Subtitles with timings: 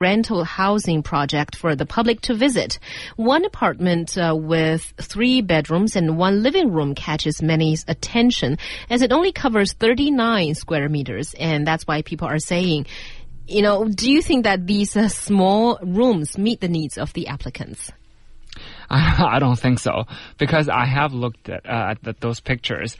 [0.00, 2.78] rental housing project for the public to visit.
[3.16, 8.58] One apartment uh, with three bedrooms and one living room catches many's attention
[8.88, 11.34] as it only covers 39 square meters.
[11.34, 12.86] And that's why people are saying,
[13.48, 17.26] you know, do you think that these uh, small rooms meet the needs of the
[17.26, 17.90] applicants?
[18.90, 20.04] I don't think so
[20.38, 22.96] because I have looked at, uh, at those pictures.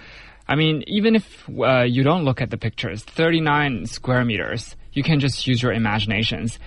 [0.49, 5.05] I mean, even if uh, you don't look at the pictures, 39 square meters, you
[5.05, 6.59] can just use your imaginations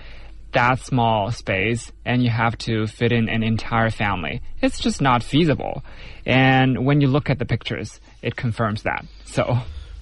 [0.52, 4.42] that small space and you have to fit in an entire family.
[4.60, 5.82] It's just not feasible.
[6.24, 9.04] And when you look at the pictures, it confirms that.
[9.24, 9.58] So.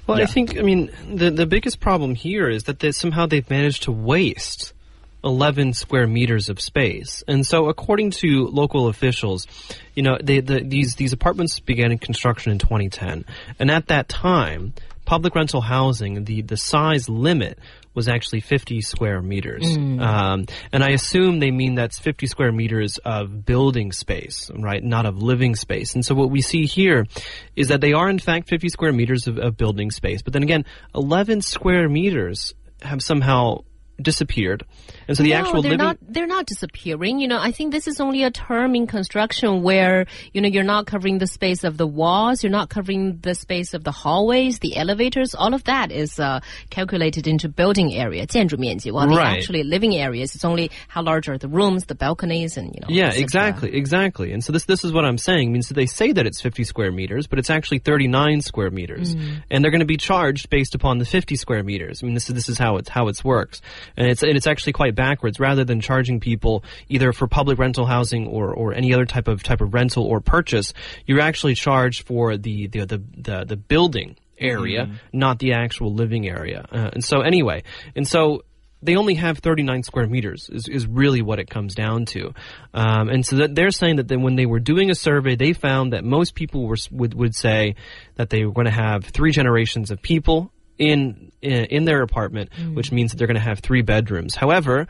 [0.06, 0.24] Well, yeah.
[0.24, 3.84] I think, I mean, the, the biggest problem here is that they, somehow they've managed
[3.84, 4.72] to waste
[5.22, 7.22] 11 square meters of space.
[7.28, 9.46] And so, according to local officials,
[9.94, 13.24] you know, they, the, these, these apartments began in construction in 2010.
[13.58, 14.72] And at that time,
[15.04, 17.58] public rental housing, the, the size limit
[17.94, 19.64] was actually 50 square meters.
[19.64, 20.00] Mm.
[20.00, 24.82] Um, and I assume they mean that's 50 square meters of building space, right?
[24.82, 25.94] Not of living space.
[25.94, 27.06] And so what we see here
[27.56, 30.22] is that they are in fact 50 square meters of, of building space.
[30.22, 30.64] But then again,
[30.94, 33.64] 11 square meters have somehow
[34.01, 34.65] disappeared.
[35.07, 37.19] And so the no, actual they're living not they're not disappearing.
[37.19, 40.63] You know, I think this is only a term in construction where you know you're
[40.63, 44.59] not covering the space of the walls, you're not covering the space of the hallways,
[44.59, 45.35] the elevators.
[45.35, 48.91] All of that is uh, calculated into building area, 建筑面积.
[48.91, 49.37] While the Right.
[49.37, 52.87] actually living areas, it's only how large are the rooms, the balconies, and you know.
[52.89, 53.23] Yeah, et cetera.
[53.23, 54.31] exactly, exactly.
[54.33, 55.49] And so this this is what I'm saying.
[55.49, 58.71] I mean, so they say that it's 50 square meters, but it's actually 39 square
[58.71, 59.15] meters,
[59.49, 62.01] and they're going to be charged based upon the 50 square meters.
[62.01, 63.61] I mean, this is this is how it's how it works,
[63.96, 65.40] and it's and it's actually quite backwards.
[65.40, 69.42] Rather than charging people either for public rental housing or or any other type of
[69.42, 70.72] type of rental or purchase,
[71.06, 76.28] you're actually charged for the the the the, the building area, not the actual living
[76.28, 76.66] area.
[76.72, 77.62] Uh, and so anyway,
[77.94, 78.42] and so
[78.82, 82.32] they only have 39 square meters is, is really what it comes down to.
[82.72, 85.52] Um, and so that they're saying that then when they were doing a survey, they
[85.52, 87.74] found that most people were, would, would say
[88.16, 90.50] that they were going to have three generations of people
[90.80, 94.34] in, in, in their apartment, which means that they're going to have three bedrooms.
[94.34, 94.88] However,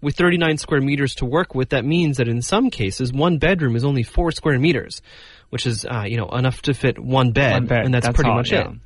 [0.00, 3.76] with 39 square meters to work with, that means that in some cases, one bedroom
[3.76, 5.02] is only four square meters,
[5.50, 7.52] which is, uh, you know, enough to fit one bed.
[7.52, 8.70] One bed, And that's, that's pretty all, much yeah.
[8.70, 8.76] it.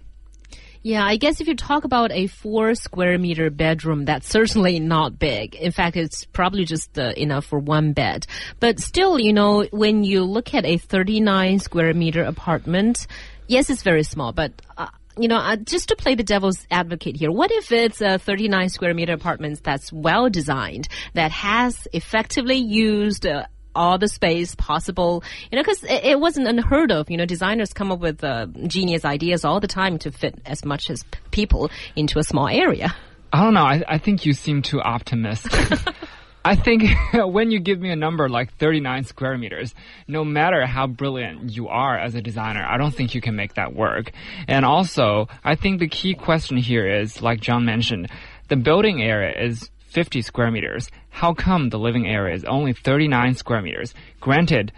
[0.82, 5.18] Yeah, I guess if you talk about a four square meter bedroom, that's certainly not
[5.18, 5.56] big.
[5.56, 8.26] In fact, it's probably just uh, enough for one bed.
[8.60, 13.08] But still, you know, when you look at a 39 square meter apartment,
[13.46, 14.52] yes, it's very small, but.
[14.76, 14.86] Uh,
[15.18, 18.68] you know, uh, just to play the devil's advocate here, what if it's a 39
[18.68, 25.22] square meter apartment that's well designed, that has effectively used uh, all the space possible,
[25.50, 27.10] you know, because it, it wasn't unheard of.
[27.10, 30.64] You know, designers come up with uh, genius ideas all the time to fit as
[30.64, 32.94] much as p- people into a small area.
[33.32, 33.64] I don't know.
[33.64, 35.52] I, I think you seem too optimistic.
[36.46, 39.74] I think when you give me a number like 39 square meters,
[40.06, 43.54] no matter how brilliant you are as a designer, I don't think you can make
[43.54, 44.12] that work.
[44.46, 48.08] And also, I think the key question here is, like John mentioned,
[48.46, 50.88] the building area is 50 square meters.
[51.08, 53.92] How come the living area is only 39 square meters?
[54.20, 54.70] Granted,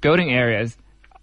[0.00, 0.76] building areas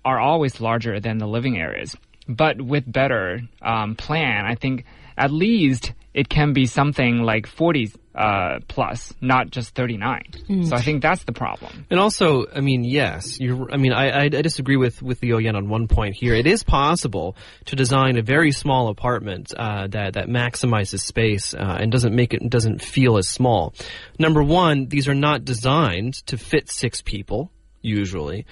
[0.06, 1.94] are always larger than the living areas.
[2.26, 4.86] But with better um, plan, I think
[5.18, 10.24] at least it can be something like 40 uh, plus, not just 39.
[10.66, 11.86] So I think that's the problem.
[11.90, 13.72] And also, I mean, yes, you're.
[13.72, 16.34] I mean, I, I, I disagree with with Liu Yan on one point here.
[16.34, 21.78] It is possible to design a very small apartment uh, that that maximizes space uh,
[21.80, 23.74] and doesn't make it doesn't feel as small.
[24.18, 28.46] Number one, these are not designed to fit six people usually.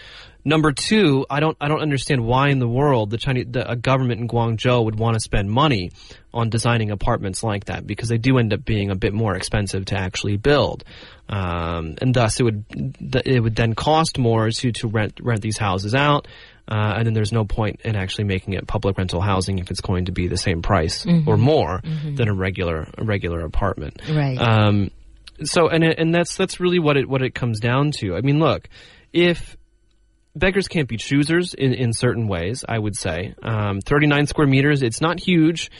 [0.44, 3.76] Number two, I don't I don't understand why in the world the Chinese the, a
[3.76, 5.92] government in Guangzhou would want to spend money
[6.34, 9.86] on designing apartments like that because they do end up being a bit more expensive
[9.86, 10.86] to actually build,
[11.28, 12.64] um, and thus it would
[13.26, 16.28] it would then cost more to to rent rent these houses out.
[16.70, 19.80] Uh, and then there's no point in actually making it public rental housing if it's
[19.80, 21.82] going to be the same price or more
[22.16, 24.02] than a regular a regular apartment.
[24.10, 24.38] Right.
[24.38, 24.92] Um,
[25.44, 28.16] so and and that's that's really what it what it comes down to.
[28.16, 28.68] I mean, look,
[29.18, 29.58] if
[30.36, 33.34] beggars can't be choosers in, in certain ways, I would say.
[33.42, 35.72] Um, 39 square meters, it's not huge.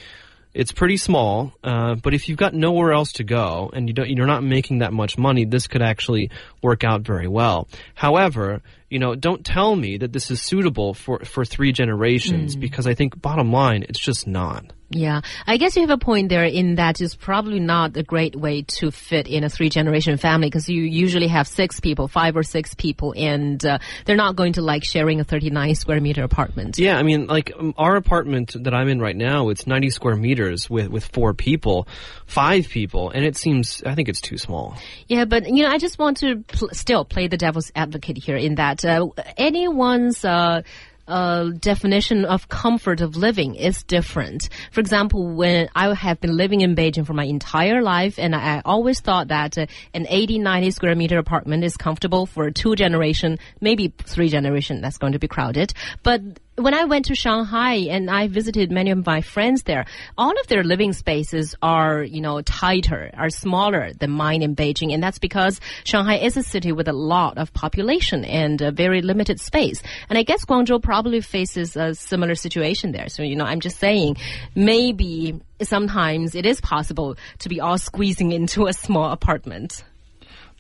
[0.56, 4.10] It's pretty small, uh, but if you've got nowhere else to go and you don't,
[4.10, 6.32] you're not making that much money, this could actually
[6.64, 7.68] work out very well.
[7.94, 12.88] However, you know, don't tell me that this is suitable for, for three generations because
[12.88, 14.72] I think bottom line, it's just not.
[14.90, 18.38] Yeah, I guess you have a point there in that it's probably not a great
[18.38, 22.38] way to fit in a three generation family because you usually have six people, five
[22.38, 26.24] or six people, and uh, they're not going to like sharing a 39 square meter
[26.24, 26.78] apartment.
[26.78, 30.16] Yeah, I mean, like um, our apartment that I'm in right now, it's 90 square
[30.16, 31.86] meters with, with four people,
[32.26, 34.78] five people, and it seems, I think it's too small.
[35.08, 38.38] Yeah, but you know, I just want to pl- still play the devil's advocate here
[38.38, 39.08] in that uh,
[39.38, 40.24] anyone's.
[40.24, 40.62] Uh,
[41.08, 44.50] uh, definition of comfort of living is different.
[44.72, 48.62] For example, when I have been living in Beijing for my entire life, and I
[48.66, 53.40] always thought that uh, an 80, 90 square meter apartment is comfortable for two generation,
[53.62, 54.82] maybe three generation.
[54.82, 56.22] That's going to be crowded, but
[56.58, 59.86] when I went to Shanghai and I visited many of my friends there,
[60.18, 64.92] all of their living spaces are, you know, tighter, are smaller than mine in Beijing.
[64.92, 69.04] And that's because Shanghai is a city with a lot of population and a very
[69.04, 69.84] limited space.
[70.10, 73.08] And I guess Guangzhou probably faces a similar situation there.
[73.10, 74.18] So, you know, I'm just saying
[74.56, 79.84] maybe sometimes it is possible to be all squeezing into a small apartment.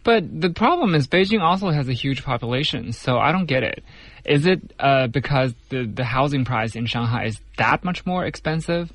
[0.07, 3.83] But the problem is Beijing also has a huge population, so I don't get it.
[4.23, 8.89] Is it uh, because the the housing price in Shanghai is that much more expensive?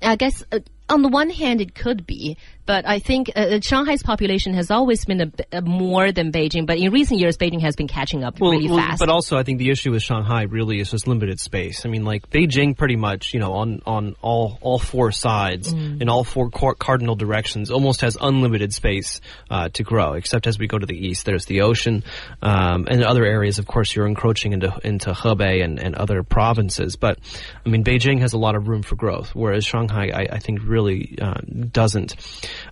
[0.00, 2.36] I guess uh, on the one hand it could be,
[2.66, 6.66] but I think uh, Shanghai's population has always been a, a more than Beijing.
[6.66, 9.00] But in recent years, Beijing has been catching up really well, fast.
[9.00, 11.84] But also, I think the issue with Shanghai really is just limited space.
[11.84, 16.08] I mean, like Beijing, pretty much, you know, on on all all four sides in
[16.08, 19.20] all four cardinal directions, almost has unlimited space
[19.50, 20.14] uh, to grow.
[20.14, 22.04] Except as we go to the east, there's the ocean,
[22.42, 23.58] um, and other areas.
[23.58, 26.96] Of course, you're encroaching into into Hebei and, and other provinces.
[26.96, 27.18] But
[27.64, 30.60] I mean, Beijing has a lot of room for growth, whereas Shanghai, I, I think,
[30.64, 30.73] really
[31.20, 31.40] uh,
[31.72, 32.16] doesn't.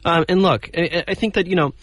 [0.04, 1.74] Um, and look, I, I think that you know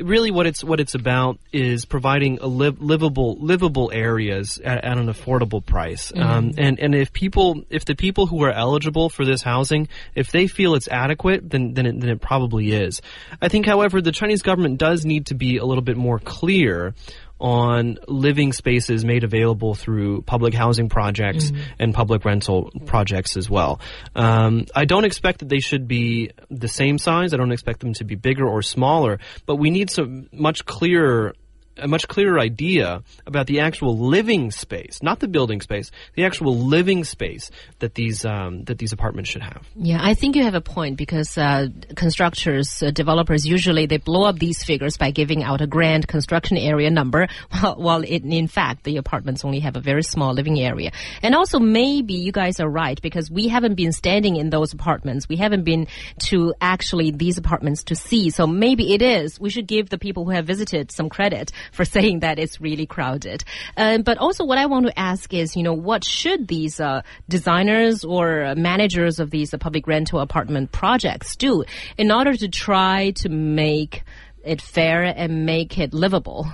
[0.00, 4.98] really what it's what it's about is providing a liv- livable livable areas at, at
[4.98, 6.12] an affordable price.
[6.14, 10.30] Um, and and if people if the people who are eligible for this housing if
[10.30, 13.00] they feel it's adequate then then it, then it probably is.
[13.40, 16.94] I think, however, the Chinese government does need to be a little bit more clear
[17.40, 23.80] on living spaces made available through public housing projects and public rental projects as well.
[24.14, 27.32] Um, I don't expect that they should be the same size.
[27.32, 31.34] I don't expect them to be bigger or smaller, but we need some much clearer
[31.78, 36.56] a much clearer idea about the actual living space, not the building space, the actual
[36.56, 39.66] living space that these um, that these apartments should have.
[39.76, 44.24] Yeah, I think you have a point because uh, constructors, uh, developers usually they blow
[44.24, 48.48] up these figures by giving out a grand construction area number, while, while it, in
[48.48, 50.90] fact the apartments only have a very small living area.
[51.22, 55.28] And also maybe you guys are right because we haven't been standing in those apartments,
[55.28, 55.86] we haven't been
[56.30, 58.30] to actually these apartments to see.
[58.30, 59.40] So maybe it is.
[59.40, 62.86] We should give the people who have visited some credit for saying that it's really
[62.86, 63.44] crowded.
[63.76, 67.02] Um, but also, what I want to ask is, you know, what should these uh,
[67.28, 71.64] designers or uh, managers of these uh, public rental apartment projects do
[71.96, 74.04] in order to try to make
[74.44, 76.46] it fair and make it livable?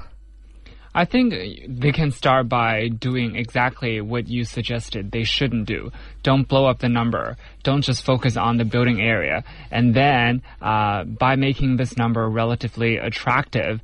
[0.97, 1.35] I think
[1.67, 5.91] they can start by doing exactly what you suggested they shouldn't do.
[6.23, 7.37] Don't blow up the number.
[7.65, 9.43] Don't just focus on the building area.
[9.73, 13.81] And then, uh, by making this number relatively attractive,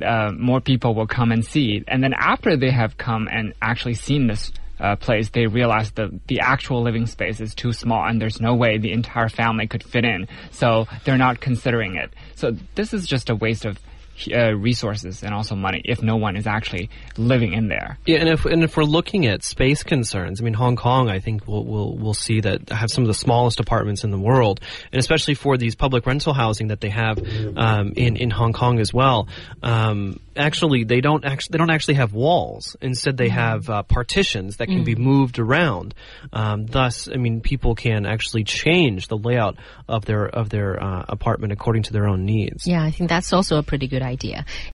[0.00, 1.84] uh, more people will come and see it.
[1.88, 6.26] And then after they have come and actually seen this uh, place, they realize that
[6.26, 9.82] the actual living space is too small and there's no way the entire family could
[9.82, 10.28] fit in.
[10.50, 12.12] So they're not considering it.
[12.34, 13.78] So this is just a waste of
[14.28, 17.98] uh, resources and also money if no one is actually living in there.
[18.06, 21.20] Yeah, and if and if we're looking at space concerns, I mean, Hong Kong, I
[21.20, 24.60] think we'll we'll we'll see that have some of the smallest apartments in the world,
[24.92, 27.18] and especially for these public rental housing that they have
[27.56, 29.28] um, in in Hong Kong as well.
[29.62, 32.76] Um, actually, they don't actually they don't actually have walls.
[32.80, 35.94] Instead, they have uh, partitions that can be moved around.
[36.32, 39.56] Um, thus, I mean, people can actually change the layout
[39.88, 42.66] of their of their uh, apartment according to their own needs.
[42.66, 44.44] Yeah, I think that's also a pretty good idea.